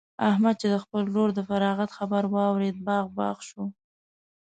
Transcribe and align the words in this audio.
احمد 0.29 0.55
چې 0.61 0.67
د 0.73 0.75
خپل 0.83 1.03
ورور 1.07 1.29
د 1.33 1.39
فراغت 1.49 1.89
خبر 1.97 2.23
واورېد؛ 2.35 2.77
باغ 2.87 3.05
باغ 3.17 3.37
شو. 3.49 3.63